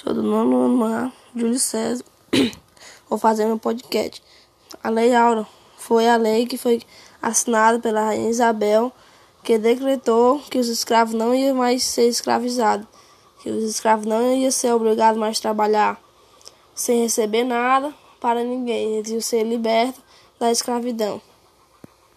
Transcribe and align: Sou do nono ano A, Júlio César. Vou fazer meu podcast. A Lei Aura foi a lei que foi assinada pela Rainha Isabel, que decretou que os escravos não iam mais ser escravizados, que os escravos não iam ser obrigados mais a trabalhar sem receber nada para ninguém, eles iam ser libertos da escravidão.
Sou 0.00 0.14
do 0.14 0.22
nono 0.22 0.66
ano 0.66 0.84
A, 0.84 1.12
Júlio 1.34 1.58
César. 1.58 2.04
Vou 3.10 3.18
fazer 3.18 3.46
meu 3.46 3.58
podcast. 3.58 4.22
A 4.80 4.90
Lei 4.90 5.12
Aura 5.12 5.44
foi 5.76 6.08
a 6.08 6.16
lei 6.16 6.46
que 6.46 6.56
foi 6.56 6.80
assinada 7.20 7.80
pela 7.80 8.04
Rainha 8.04 8.30
Isabel, 8.30 8.92
que 9.42 9.58
decretou 9.58 10.38
que 10.38 10.56
os 10.56 10.68
escravos 10.68 11.14
não 11.14 11.34
iam 11.34 11.56
mais 11.56 11.82
ser 11.82 12.06
escravizados, 12.06 12.86
que 13.42 13.50
os 13.50 13.64
escravos 13.64 14.06
não 14.06 14.36
iam 14.36 14.52
ser 14.52 14.72
obrigados 14.72 15.18
mais 15.18 15.38
a 15.38 15.42
trabalhar 15.42 16.00
sem 16.76 17.02
receber 17.02 17.42
nada 17.42 17.92
para 18.20 18.44
ninguém, 18.44 18.98
eles 18.98 19.10
iam 19.10 19.20
ser 19.20 19.42
libertos 19.42 20.00
da 20.38 20.52
escravidão. 20.52 21.20